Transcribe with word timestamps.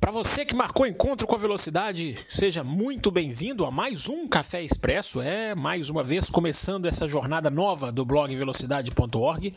Para 0.00 0.12
você 0.12 0.46
que 0.46 0.54
marcou 0.54 0.86
encontro 0.86 1.26
com 1.26 1.34
a 1.34 1.38
velocidade, 1.38 2.16
seja 2.26 2.64
muito 2.64 3.10
bem-vindo 3.10 3.66
a 3.66 3.70
mais 3.70 4.08
um 4.08 4.26
Café 4.26 4.62
Expresso. 4.62 5.20
É 5.20 5.54
mais 5.54 5.90
uma 5.90 6.02
vez 6.02 6.30
começando 6.30 6.86
essa 6.86 7.06
jornada 7.06 7.50
nova 7.50 7.92
do 7.92 8.02
blog 8.02 8.34
velocidade.org 8.34 9.54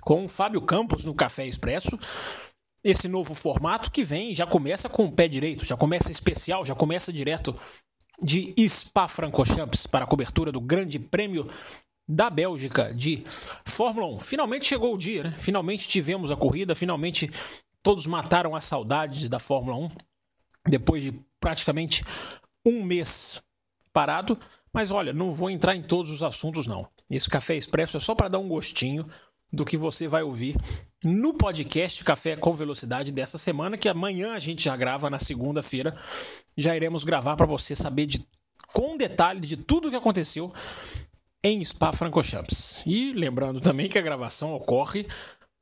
com 0.00 0.28
Fábio 0.28 0.60
Campos 0.62 1.04
no 1.04 1.14
Café 1.14 1.46
Expresso. 1.46 1.96
Esse 2.82 3.06
novo 3.06 3.34
formato 3.34 3.88
que 3.88 4.02
vem 4.02 4.34
já 4.34 4.44
começa 4.44 4.88
com 4.88 5.04
o 5.04 5.12
pé 5.12 5.28
direito, 5.28 5.64
já 5.64 5.76
começa 5.76 6.10
especial, 6.10 6.64
já 6.64 6.74
começa 6.74 7.12
direto 7.12 7.54
de 8.20 8.52
Spa-Francorchamps 8.68 9.86
para 9.86 10.04
a 10.04 10.08
cobertura 10.08 10.50
do 10.50 10.60
Grande 10.60 10.98
Prêmio 10.98 11.48
da 12.06 12.28
Bélgica 12.28 12.92
de 12.92 13.22
Fórmula 13.64 14.08
1. 14.16 14.18
Finalmente 14.18 14.66
chegou 14.66 14.92
o 14.92 14.98
dia, 14.98 15.22
né? 15.22 15.34
Finalmente 15.38 15.88
tivemos 15.88 16.32
a 16.32 16.36
corrida, 16.36 16.74
finalmente 16.74 17.30
Todos 17.84 18.06
mataram 18.06 18.56
a 18.56 18.62
saudade 18.62 19.28
da 19.28 19.38
Fórmula 19.38 19.76
1 19.76 19.90
depois 20.66 21.02
de 21.02 21.12
praticamente 21.38 22.02
um 22.64 22.82
mês 22.82 23.42
parado. 23.92 24.38
Mas 24.72 24.90
olha, 24.90 25.12
não 25.12 25.30
vou 25.30 25.50
entrar 25.50 25.76
em 25.76 25.82
todos 25.82 26.10
os 26.10 26.22
assuntos, 26.22 26.66
não. 26.66 26.88
Esse 27.10 27.28
Café 27.28 27.54
Expresso 27.54 27.98
é 27.98 28.00
só 28.00 28.14
para 28.14 28.28
dar 28.28 28.38
um 28.38 28.48
gostinho 28.48 29.06
do 29.52 29.66
que 29.66 29.76
você 29.76 30.08
vai 30.08 30.22
ouvir 30.22 30.56
no 31.04 31.34
podcast 31.34 32.02
Café 32.02 32.36
com 32.36 32.54
Velocidade 32.54 33.12
dessa 33.12 33.36
semana, 33.36 33.76
que 33.76 33.86
amanhã 33.86 34.32
a 34.32 34.38
gente 34.38 34.64
já 34.64 34.74
grava 34.74 35.10
na 35.10 35.18
segunda-feira. 35.18 35.94
Já 36.56 36.74
iremos 36.74 37.04
gravar 37.04 37.36
para 37.36 37.44
você 37.44 37.76
saber 37.76 38.06
de, 38.06 38.26
com 38.72 38.96
detalhe 38.96 39.40
de 39.40 39.58
tudo 39.58 39.88
o 39.88 39.90
que 39.90 39.96
aconteceu 39.96 40.50
em 41.42 41.62
Spa-Francorchamps. 41.62 42.80
E 42.86 43.12
lembrando 43.12 43.60
também 43.60 43.90
que 43.90 43.98
a 43.98 44.02
gravação 44.02 44.54
ocorre 44.54 45.06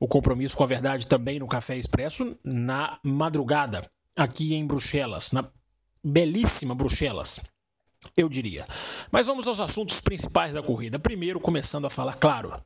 o 0.03 0.07
compromisso 0.07 0.57
com 0.57 0.65
a 0.65 0.67
verdade 0.67 1.07
também 1.07 1.39
no 1.39 1.47
Café 1.47 1.77
Expresso 1.77 2.35
na 2.43 2.99
madrugada, 3.01 3.89
aqui 4.13 4.53
em 4.53 4.67
Bruxelas, 4.67 5.31
na 5.31 5.49
belíssima 6.03 6.75
Bruxelas, 6.75 7.39
eu 8.17 8.27
diria. 8.27 8.67
Mas 9.09 9.27
vamos 9.27 9.47
aos 9.47 9.61
assuntos 9.61 10.01
principais 10.01 10.53
da 10.53 10.61
corrida. 10.61 10.99
Primeiro, 10.99 11.39
começando 11.39 11.85
a 11.85 11.89
falar, 11.89 12.17
claro, 12.17 12.61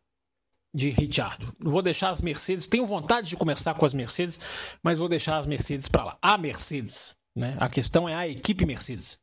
de 0.73 0.89
Richardo. 0.89 1.55
Vou 1.59 1.83
deixar 1.83 2.09
as 2.09 2.23
Mercedes, 2.23 2.65
tenho 2.65 2.87
vontade 2.87 3.29
de 3.29 3.37
começar 3.37 3.75
com 3.75 3.85
as 3.85 3.93
Mercedes, 3.93 4.39
mas 4.81 4.97
vou 4.97 5.07
deixar 5.07 5.37
as 5.37 5.45
Mercedes 5.45 5.87
para 5.87 6.05
lá. 6.05 6.17
A 6.19 6.39
Mercedes, 6.39 7.15
né? 7.35 7.55
A 7.59 7.69
questão 7.69 8.09
é 8.09 8.15
a 8.15 8.27
equipe 8.27 8.65
Mercedes. 8.65 9.19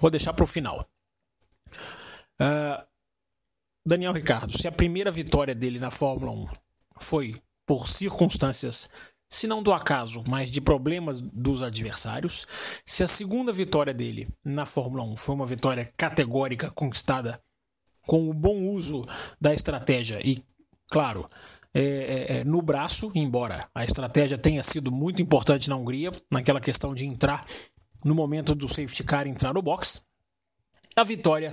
Vou 0.00 0.10
deixar 0.10 0.32
para 0.32 0.42
o 0.42 0.48
final. 0.48 0.84
Uh, 2.40 2.84
Daniel 3.86 4.14
Ricardo, 4.14 4.58
se 4.58 4.66
a 4.66 4.72
primeira 4.72 5.12
vitória 5.12 5.54
dele 5.54 5.78
na 5.78 5.92
Fórmula 5.92 6.32
1 6.32 6.69
foi 7.00 7.40
por 7.66 7.88
circunstâncias, 7.88 8.88
se 9.28 9.46
não 9.46 9.62
do 9.62 9.72
acaso, 9.72 10.24
mas 10.26 10.50
de 10.50 10.60
problemas 10.60 11.20
dos 11.20 11.62
adversários. 11.62 12.46
Se 12.84 13.02
a 13.02 13.06
segunda 13.06 13.52
vitória 13.52 13.94
dele 13.94 14.28
na 14.44 14.66
Fórmula 14.66 15.04
1 15.04 15.16
foi 15.16 15.34
uma 15.34 15.46
vitória 15.46 15.90
categórica 15.96 16.70
conquistada 16.70 17.40
com 18.02 18.28
o 18.28 18.34
bom 18.34 18.68
uso 18.68 19.04
da 19.40 19.54
estratégia 19.54 20.20
e, 20.24 20.42
claro, 20.90 21.28
é, 21.72 21.82
é, 21.82 22.36
é, 22.38 22.44
no 22.44 22.60
braço, 22.60 23.12
embora 23.14 23.68
a 23.72 23.84
estratégia 23.84 24.36
tenha 24.36 24.62
sido 24.62 24.90
muito 24.90 25.22
importante 25.22 25.68
na 25.68 25.76
Hungria, 25.76 26.10
naquela 26.28 26.60
questão 26.60 26.92
de 26.92 27.06
entrar 27.06 27.46
no 28.04 28.14
momento 28.14 28.54
do 28.54 28.66
safety 28.66 29.04
car 29.04 29.28
entrar 29.28 29.54
no 29.54 29.62
box, 29.62 30.02
a 30.96 31.04
vitória 31.04 31.52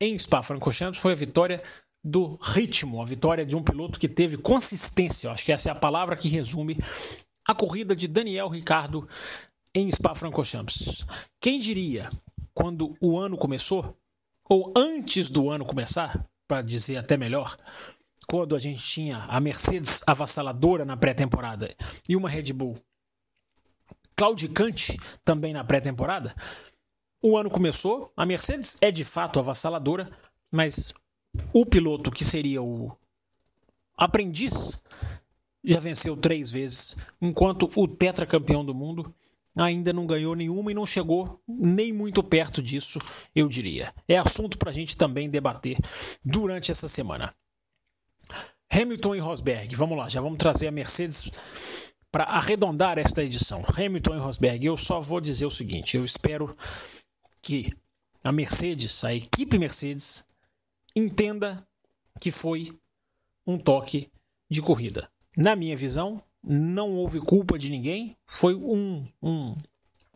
em 0.00 0.18
Spa-Francorchamps 0.18 0.98
foi 0.98 1.12
a 1.12 1.16
vitória 1.16 1.62
do 2.06 2.38
ritmo, 2.40 3.02
a 3.02 3.04
vitória 3.04 3.44
de 3.44 3.56
um 3.56 3.62
piloto 3.64 3.98
que 3.98 4.08
teve 4.08 4.36
consistência. 4.36 5.28
Acho 5.28 5.44
que 5.44 5.52
essa 5.52 5.68
é 5.68 5.72
a 5.72 5.74
palavra 5.74 6.16
que 6.16 6.28
resume 6.28 6.78
a 7.44 7.52
corrida 7.52 7.96
de 7.96 8.06
Daniel 8.06 8.48
Ricardo 8.48 9.08
em 9.74 9.90
Spa-Francorchamps. 9.90 11.04
Quem 11.40 11.58
diria, 11.58 12.08
quando 12.54 12.96
o 13.00 13.18
ano 13.18 13.36
começou, 13.36 13.92
ou 14.48 14.72
antes 14.76 15.28
do 15.28 15.50
ano 15.50 15.64
começar, 15.64 16.24
para 16.46 16.62
dizer 16.62 16.96
até 16.96 17.16
melhor, 17.16 17.56
quando 18.28 18.54
a 18.54 18.58
gente 18.60 18.82
tinha 18.82 19.18
a 19.28 19.40
Mercedes 19.40 20.00
avassaladora 20.06 20.84
na 20.84 20.96
pré-temporada 20.96 21.74
e 22.08 22.14
uma 22.14 22.28
Red 22.28 22.52
Bull 22.52 22.78
claudicante 24.16 24.96
também 25.24 25.52
na 25.52 25.64
pré-temporada, 25.64 26.32
o 27.20 27.36
ano 27.36 27.50
começou, 27.50 28.12
a 28.16 28.24
Mercedes 28.24 28.76
é 28.80 28.92
de 28.92 29.02
fato 29.02 29.40
avassaladora, 29.40 30.08
mas 30.52 30.94
o 31.52 31.64
piloto 31.64 32.10
que 32.10 32.24
seria 32.24 32.62
o 32.62 32.96
aprendiz 33.96 34.80
já 35.64 35.80
venceu 35.80 36.16
três 36.16 36.50
vezes, 36.50 36.96
enquanto 37.20 37.68
o 37.74 37.88
tetracampeão 37.88 38.64
do 38.64 38.74
mundo 38.74 39.02
ainda 39.56 39.92
não 39.92 40.06
ganhou 40.06 40.36
nenhuma 40.36 40.70
e 40.70 40.74
não 40.74 40.86
chegou 40.86 41.40
nem 41.48 41.92
muito 41.92 42.22
perto 42.22 42.62
disso, 42.62 42.98
eu 43.34 43.48
diria. 43.48 43.92
É 44.06 44.16
assunto 44.16 44.58
para 44.58 44.70
a 44.70 44.72
gente 44.72 44.96
também 44.96 45.30
debater 45.30 45.78
durante 46.24 46.70
essa 46.70 46.88
semana. 46.88 47.34
Hamilton 48.70 49.14
e 49.14 49.18
Rosberg, 49.18 49.74
vamos 49.74 49.96
lá, 49.96 50.08
já 50.08 50.20
vamos 50.20 50.38
trazer 50.38 50.68
a 50.68 50.72
Mercedes 50.72 51.30
para 52.12 52.24
arredondar 52.24 52.98
esta 52.98 53.22
edição. 53.24 53.64
Hamilton 53.76 54.16
e 54.16 54.18
Rosberg, 54.18 54.66
eu 54.66 54.76
só 54.76 55.00
vou 55.00 55.20
dizer 55.20 55.46
o 55.46 55.50
seguinte: 55.50 55.96
eu 55.96 56.04
espero 56.04 56.54
que 57.40 57.72
a 58.22 58.32
Mercedes, 58.32 59.04
a 59.04 59.14
equipe 59.14 59.58
Mercedes, 59.58 60.24
entenda 60.96 61.62
que 62.18 62.32
foi 62.32 62.68
um 63.46 63.58
toque 63.58 64.10
de 64.50 64.62
corrida. 64.62 65.08
Na 65.36 65.54
minha 65.54 65.76
visão, 65.76 66.22
não 66.42 66.92
houve 66.92 67.20
culpa 67.20 67.58
de 67.58 67.68
ninguém, 67.68 68.16
foi 68.26 68.54
um, 68.54 69.06
um, 69.22 69.54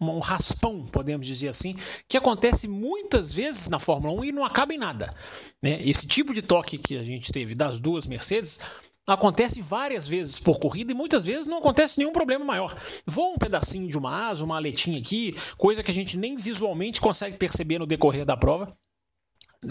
um 0.00 0.18
raspão, 0.18 0.86
podemos 0.86 1.26
dizer 1.26 1.48
assim, 1.48 1.76
que 2.08 2.16
acontece 2.16 2.66
muitas 2.66 3.34
vezes 3.34 3.68
na 3.68 3.78
Fórmula 3.78 4.18
1 4.20 4.24
e 4.24 4.32
não 4.32 4.44
acaba 4.44 4.72
em 4.72 4.78
nada. 4.78 5.14
Né? 5.62 5.82
Esse 5.86 6.06
tipo 6.06 6.32
de 6.32 6.40
toque 6.40 6.78
que 6.78 6.96
a 6.96 7.02
gente 7.02 7.30
teve 7.30 7.54
das 7.54 7.78
duas 7.78 8.06
Mercedes 8.06 8.58
acontece 9.06 9.60
várias 9.60 10.08
vezes 10.08 10.38
por 10.38 10.58
corrida 10.58 10.92
e 10.92 10.94
muitas 10.94 11.24
vezes 11.24 11.46
não 11.46 11.58
acontece 11.58 11.98
nenhum 11.98 12.12
problema 12.12 12.44
maior. 12.44 12.74
Voa 13.04 13.34
um 13.34 13.38
pedacinho 13.38 13.88
de 13.88 13.98
uma 13.98 14.28
asa, 14.28 14.44
uma 14.44 14.56
aletinha 14.56 14.98
aqui, 14.98 15.34
coisa 15.58 15.82
que 15.82 15.90
a 15.90 15.94
gente 15.94 16.16
nem 16.16 16.36
visualmente 16.36 17.00
consegue 17.00 17.36
perceber 17.36 17.78
no 17.78 17.86
decorrer 17.86 18.24
da 18.24 18.36
prova 18.36 18.72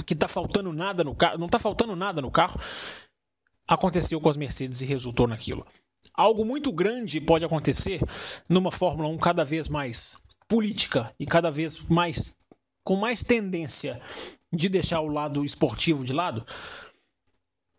que 0.05 0.16
tá 0.16 0.27
faltando 0.27 0.72
nada 0.72 1.03
no 1.03 1.16
carro, 1.16 1.38
não 1.38 1.47
tá 1.47 1.59
faltando 1.59 1.95
nada 1.95 2.22
no 2.22 2.31
carro, 2.31 2.59
aconteceu 3.67 4.19
com 4.19 4.29
as 4.29 4.38
Mercedes 4.38 4.81
e 4.81 4.85
resultou 4.85 5.27
naquilo. 5.27 5.66
Algo 6.13 6.45
muito 6.45 6.72
grande 6.72 7.22
pode 7.22 7.45
acontecer 7.45 8.01
numa 8.47 8.72
Fórmula 8.72 9.09
1 9.09 9.17
cada 9.17 9.44
vez 9.44 9.67
mais 9.67 10.22
política 10.47 11.13
e 11.19 11.25
cada 11.25 11.51
vez 11.51 11.79
mais 11.88 12.35
com 12.83 12.95
mais 12.95 13.23
tendência 13.23 14.01
de 14.51 14.67
deixar 14.67 15.01
o 15.01 15.07
lado 15.07 15.45
esportivo 15.45 16.03
de 16.03 16.13
lado. 16.13 16.44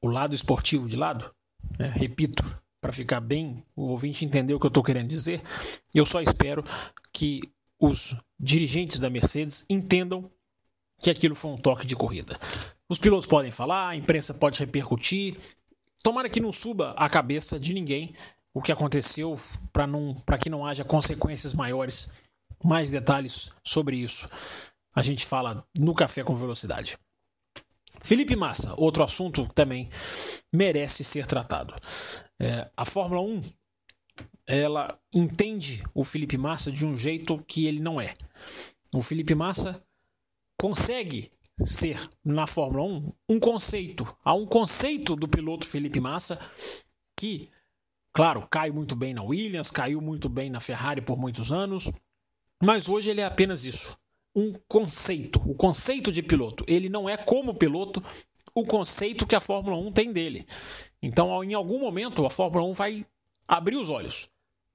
O 0.01 0.09
lado 0.09 0.35
esportivo 0.35 0.89
de 0.89 0.97
lado, 0.97 1.31
né? 1.79 1.93
repito, 1.95 2.45
para 2.81 2.93
ficar 2.93 3.21
bem, 3.21 3.63
o 3.77 3.89
ouvinte 3.89 4.25
entender 4.25 4.55
o 4.55 4.61
que 4.61 4.67
eu 4.67 4.69
estou 4.69 4.83
querendo 4.83 5.09
dizer. 5.09 5.43
Eu 5.95 6.07
só 6.07 6.23
espero 6.23 6.65
que 7.13 7.41
os 7.79 8.17
dirigentes 8.39 8.99
da 8.99 9.11
Mercedes 9.11 9.65
entendam 9.69 10.29
que 11.01 11.11
aquilo 11.11 11.35
foi 11.35 11.51
um 11.51 11.57
toque 11.57 11.87
de 11.87 11.97
corrida. 11.97 12.39
Os 12.89 12.99
pilotos 12.99 13.27
podem 13.27 13.51
falar, 13.51 13.89
a 13.89 13.97
imprensa 13.97 14.35
pode 14.35 14.59
repercutir. 14.59 15.37
Tomara 16.03 16.29
que 16.29 16.41
não 16.41 16.53
suba 16.53 16.95
a 16.97 17.09
cabeça 17.09 17.59
de 17.59 17.73
ninguém 17.75 18.15
o 18.53 18.61
que 18.61 18.73
aconteceu 18.73 19.35
para 19.73 19.87
não, 19.87 20.15
que 20.41 20.51
não 20.51 20.67
haja 20.67 20.85
consequências 20.85 21.55
maiores. 21.55 22.09
Mais 22.63 22.91
detalhes 22.91 23.51
sobre 23.65 23.97
isso 23.97 24.29
a 24.95 25.03
gente 25.03 25.25
fala 25.25 25.65
no 25.79 25.95
Café 25.95 26.23
com 26.23 26.35
Velocidade. 26.35 26.99
Felipe 28.03 28.35
Massa, 28.35 28.75
outro 28.77 29.03
assunto 29.03 29.47
que 29.47 29.55
também 29.55 29.89
merece 30.53 31.05
ser 31.05 31.27
tratado. 31.27 31.75
É, 32.39 32.69
a 32.77 32.85
Fórmula 32.85 33.21
1 33.21 33.41
ela 34.47 34.99
entende 35.15 35.83
o 35.95 36.03
Felipe 36.03 36.37
Massa 36.37 36.73
de 36.73 36.85
um 36.85 36.97
jeito 36.97 37.43
que 37.47 37.67
ele 37.67 37.81
não 37.81 38.01
é. 38.01 38.15
O 38.93 39.01
Felipe 39.01 39.35
Massa 39.35 39.81
consegue 40.61 41.31
ser 41.65 41.99
na 42.23 42.47
Fórmula 42.47 42.85
1 42.85 43.13
um 43.31 43.41
conceito. 43.41 44.07
Há 44.23 44.35
um 44.35 44.45
conceito 44.45 45.17
do 45.17 45.27
piloto 45.27 45.67
Felipe 45.67 45.99
Massa 46.01 46.39
que, 47.17 47.49
claro, 48.13 48.47
cai 48.51 48.71
muito 48.71 48.95
bem 48.95 49.15
na 49.15 49.23
Williams, 49.23 49.71
caiu 49.71 50.03
muito 50.03 50.29
bem 50.29 50.51
na 50.51 50.61
Ferrari 50.61 51.01
por 51.01 51.17
muitos 51.17 51.51
anos, 51.51 51.91
mas 52.63 52.91
hoje 52.91 53.09
ele 53.09 53.23
é 53.23 53.25
apenas 53.25 53.65
isso. 53.65 53.97
Um 54.37 54.53
conceito, 54.69 55.41
o 55.51 55.55
conceito 55.55 56.13
de 56.13 56.23
piloto. 56.23 56.63
Ele 56.69 56.91
não 56.91 57.09
é 57.09 57.17
como 57.17 57.55
piloto 57.55 58.03
o 58.55 58.63
conceito 58.67 59.27
que 59.27 59.35
a 59.35 59.41
Fórmula 59.41 59.79
1 59.79 59.93
tem 59.93 60.13
dele. 60.13 60.47
Então, 61.01 61.43
em 61.43 61.55
algum 61.55 61.79
momento, 61.79 62.27
a 62.27 62.31
Fórmula 62.31 62.67
1 62.67 62.75
vai 62.75 63.07
abrir 63.49 63.77
os 63.77 63.89
olhos 63.89 64.29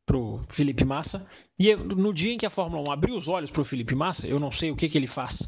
pro 0.05 0.39
Felipe 0.49 0.85
Massa. 0.85 1.25
E 1.57 1.75
no 1.75 2.13
dia 2.13 2.33
em 2.33 2.37
que 2.37 2.45
a 2.45 2.49
Fórmula 2.49 2.89
1 2.89 2.91
abriu 2.91 3.15
os 3.15 3.27
olhos 3.27 3.51
pro 3.51 3.65
Felipe 3.65 3.95
Massa, 3.95 4.27
eu 4.27 4.39
não 4.39 4.51
sei 4.51 4.71
o 4.71 4.75
que, 4.75 4.87
que 4.87 4.97
ele 4.97 5.07
faz, 5.07 5.45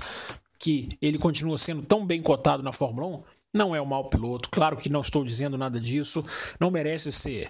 que 0.60 0.90
ele 1.02 1.18
continua 1.18 1.58
sendo 1.58 1.84
tão 1.84 2.06
bem 2.06 2.22
cotado 2.22 2.64
na 2.64 2.72
Fórmula 2.72 3.08
1. 3.08 3.24
Não 3.54 3.76
é 3.76 3.82
um 3.82 3.86
mau 3.86 4.10
piloto, 4.10 4.50
claro 4.50 4.78
que 4.78 4.90
não 4.90 5.02
estou 5.02 5.24
dizendo 5.24 5.58
nada 5.58 5.80
disso, 5.80 6.24
não 6.60 6.70
merece 6.70 7.12
ser 7.12 7.50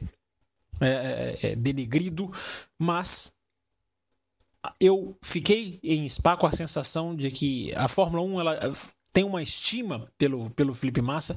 é, 0.80 0.88
é, 1.42 1.52
é 1.52 1.56
denegrido, 1.56 2.32
mas 2.78 3.34
eu 4.80 5.18
fiquei 5.24 5.80
em 5.84 6.08
Spa 6.08 6.36
com 6.38 6.46
a 6.46 6.52
sensação 6.52 7.16
de 7.16 7.32
que 7.32 7.74
a 7.76 7.88
Fórmula 7.88 8.24
1 8.24 8.40
ela 8.40 8.74
tem 9.12 9.24
uma 9.24 9.42
estima 9.42 10.12
pelo, 10.18 10.50
pelo 10.52 10.74
Felipe 10.74 11.02
Massa 11.02 11.36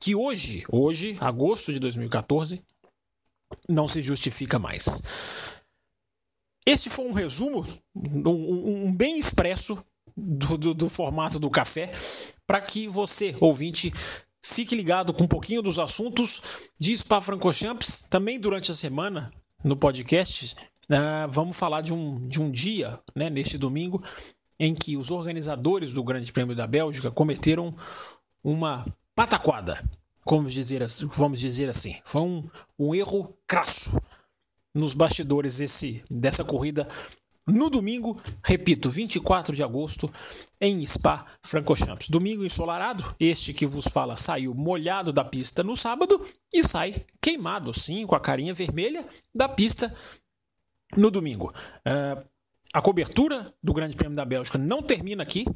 que 0.00 0.14
hoje, 0.14 0.64
hoje, 0.70 1.16
agosto 1.20 1.72
de 1.72 1.78
2014, 1.78 2.62
não 3.68 3.86
se 3.86 4.00
justifica 4.02 4.58
mais. 4.58 5.00
Este 6.66 6.90
foi 6.90 7.06
um 7.06 7.12
resumo, 7.12 7.66
um, 7.94 8.86
um 8.86 8.92
bem 8.92 9.18
expresso 9.18 9.82
do, 10.16 10.58
do, 10.58 10.74
do 10.74 10.88
formato 10.88 11.38
do 11.38 11.50
café, 11.50 11.92
para 12.46 12.60
que 12.60 12.88
você, 12.88 13.34
ouvinte, 13.40 13.92
fique 14.42 14.74
ligado 14.74 15.12
com 15.12 15.24
um 15.24 15.28
pouquinho 15.28 15.62
dos 15.62 15.78
assuntos 15.78 16.42
de 16.78 16.96
Spa-Francorchamps. 16.96 18.06
Também 18.10 18.38
durante 18.40 18.70
a 18.70 18.74
semana, 18.74 19.32
no 19.64 19.76
podcast, 19.76 20.54
uh, 20.90 21.30
vamos 21.30 21.56
falar 21.56 21.80
de 21.80 21.92
um, 21.92 22.26
de 22.26 22.40
um 22.40 22.50
dia, 22.50 22.98
né, 23.14 23.30
neste 23.30 23.56
domingo, 23.56 24.02
em 24.58 24.74
que 24.74 24.96
os 24.96 25.10
organizadores 25.10 25.92
do 25.92 26.02
Grande 26.02 26.32
Prêmio 26.32 26.56
da 26.56 26.66
Bélgica 26.66 27.10
cometeram 27.10 27.74
uma 28.42 28.84
pataquada, 29.14 29.82
vamos 30.36 30.52
dizer, 30.52 30.84
vamos 31.16 31.40
dizer 31.40 31.68
assim. 31.68 31.96
Foi 32.04 32.22
um, 32.22 32.48
um 32.78 32.94
erro 32.94 33.30
crasso 33.46 34.00
nos 34.74 34.94
bastidores 34.94 35.58
desse, 35.58 36.02
dessa 36.10 36.44
corrida 36.44 36.86
no 37.48 37.70
domingo, 37.70 38.14
repito, 38.44 38.90
24 38.90 39.56
de 39.56 39.62
agosto, 39.62 40.10
em 40.60 40.84
Spa 40.84 41.24
Francorchamps. 41.40 42.08
Domingo 42.10 42.44
ensolarado, 42.44 43.16
este 43.18 43.54
que 43.54 43.66
vos 43.66 43.86
fala 43.86 44.16
saiu 44.16 44.54
molhado 44.54 45.12
da 45.12 45.24
pista 45.24 45.64
no 45.64 45.74
sábado 45.74 46.22
e 46.52 46.62
sai 46.62 47.06
queimado, 47.22 47.72
sim, 47.72 48.06
com 48.06 48.14
a 48.14 48.20
carinha 48.20 48.52
vermelha 48.52 49.04
da 49.34 49.48
pista 49.48 49.92
no 50.94 51.10
domingo. 51.10 51.50
Uh, 51.78 52.22
a 52.72 52.82
cobertura 52.82 53.46
do 53.62 53.72
Grande 53.72 53.96
Prêmio 53.96 54.16
da 54.16 54.26
Bélgica 54.26 54.58
não 54.58 54.82
termina 54.82 55.22
aqui. 55.22 55.46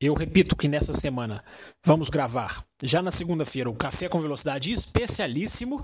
Eu 0.00 0.14
repito 0.14 0.54
que 0.54 0.68
nessa 0.68 0.92
semana 0.92 1.42
vamos 1.84 2.08
gravar, 2.08 2.64
já 2.82 3.02
na 3.02 3.10
segunda-feira, 3.10 3.68
o 3.68 3.74
Café 3.74 4.08
com 4.08 4.20
Velocidade 4.20 4.72
especialíssimo 4.72 5.82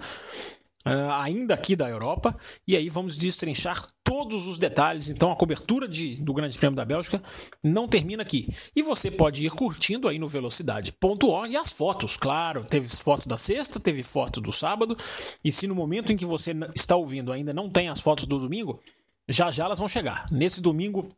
Uh, 0.87 1.11
ainda 1.13 1.55
aqui 1.55 1.75
da 1.75 1.89
Europa, 1.89 2.37
e 2.69 2.77
aí 2.77 2.91
vamos 2.91 3.17
destrinchar 3.17 3.87
todos 4.03 4.47
os 4.47 4.59
detalhes. 4.59 5.09
Então, 5.09 5.33
a 5.33 5.37
cobertura 5.37 5.89
de, 5.89 6.17
do 6.17 6.35
Grande 6.35 6.59
Prêmio 6.59 6.77
da 6.77 6.85
Bélgica 6.85 7.23
não 7.63 7.89
termina 7.89 8.23
aqui. 8.23 8.47
E 8.77 8.83
você 8.83 9.11
pode 9.11 9.47
ir 9.47 9.49
curtindo 9.49 10.09
aí 10.09 10.19
no 10.19 10.29
velocidade.org 10.29 11.57
as 11.57 11.71
fotos, 11.71 12.19
claro. 12.19 12.65
Teve 12.65 12.87
foto 12.87 13.27
da 13.27 13.39
sexta, 13.39 13.81
teve 13.81 14.03
foto 14.03 14.43
do 14.43 14.53
sábado, 14.53 14.95
e 15.43 15.51
se 15.51 15.67
no 15.67 15.75
momento 15.75 16.13
em 16.13 16.19
que 16.19 16.27
você 16.27 16.55
está 16.75 16.95
ouvindo 16.97 17.33
ainda 17.33 17.55
não 17.55 17.71
tem 17.71 17.89
as 17.89 18.01
fotos 18.01 18.27
do 18.27 18.39
domingo, 18.39 18.79
já 19.27 19.51
já 19.51 19.65
elas 19.65 19.79
vão 19.79 19.89
chegar. 19.89 20.27
Nesse 20.31 20.61
domingo, 20.61 21.09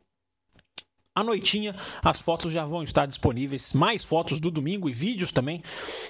à 1.17 1.23
noitinha, 1.23 1.75
as 2.03 2.19
fotos 2.19 2.53
já 2.53 2.63
vão 2.63 2.83
estar 2.83 3.05
disponíveis. 3.05 3.73
Mais 3.73 4.03
fotos 4.03 4.39
do 4.39 4.51
domingo 4.51 4.89
e 4.89 4.93
vídeos 4.93 5.31
também, 5.31 5.63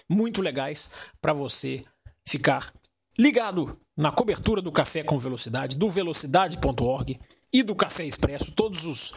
muito 0.10 0.42
legais 0.42 0.92
para 1.22 1.34
você 1.34 1.84
ficar 2.26 2.74
ligado 3.18 3.78
na 3.96 4.12
cobertura 4.12 4.62
do 4.62 4.72
Café 4.72 5.04
com 5.04 5.18
Velocidade, 5.18 5.78
do 5.78 5.90
velocidade.org 5.90 7.18
e 7.52 7.64
do 7.64 7.74
Café 7.74 8.06
Expresso, 8.06 8.52
todos 8.52 8.86
os, 8.86 9.14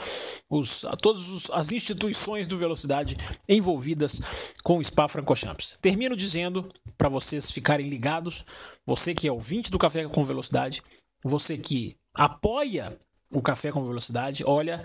os, 0.49 0.87
todas 1.03 1.51
as 1.51 1.73
instituições 1.73 2.47
do 2.47 2.57
Velocidade 2.57 3.17
envolvidas 3.49 4.21
com 4.63 4.79
o 4.79 4.85
Spa 4.85 5.09
Francochamps. 5.09 5.77
Termino 5.83 6.17
dizendo 6.17 6.69
para 6.97 7.09
vocês 7.09 7.51
ficarem 7.51 7.89
ligados, 7.89 8.45
você 8.87 9.13
que 9.13 9.27
é 9.27 9.33
ouvinte 9.33 9.71
do 9.71 9.79
Café 9.79 10.07
com 10.07 10.25
Velocidade, 10.25 10.83
você 11.25 11.59
que 11.59 11.97
apoia 12.15 12.97
o 13.33 13.43
Café 13.43 13.71
com 13.71 13.87
Velocidade, 13.87 14.45
olha, 14.47 14.83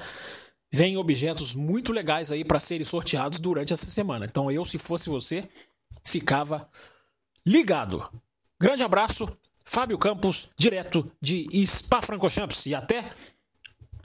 vem 0.74 0.98
objetos 0.98 1.56
muito 1.56 1.92
legais 1.92 2.32
aí 2.32 2.44
para 2.44 2.60
serem 2.60 2.86
sorteados 2.86 3.40
durante 3.40 3.74
essa 3.74 3.86
semana. 3.86 4.26
Então 4.26 4.52
eu, 4.52 4.66
se 4.66 4.78
fosse 4.78 5.10
você, 5.10 5.48
ficava 6.04 6.70
ligado. 7.46 8.10
Grande 8.60 8.84
abraço, 8.84 9.28
Fábio 9.64 9.98
Campos, 9.98 10.50
direto 10.58 11.10
de 11.22 11.48
Spa-Francorchamps. 11.66 12.66
E 12.66 12.76
até 12.76 13.06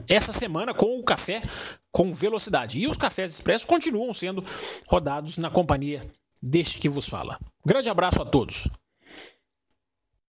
essa 0.09 0.33
semana 0.33 0.75
com 0.75 0.99
o 0.99 1.05
café 1.05 1.43
com 1.91 2.13
velocidade. 2.13 2.79
E 2.79 2.87
os 2.87 2.97
cafés 2.97 3.35
expressos 3.35 3.67
continuam 3.67 4.13
sendo 4.13 4.43
rodados 4.89 5.39
na 5.39 5.51
companhia 5.51 6.07
deste 6.43 6.79
que 6.79 6.89
vos 6.89 7.09
fala. 7.09 7.39
Grande 7.65 7.89
abraço 7.89 8.23
a 8.23 8.25
todos. 8.25 8.69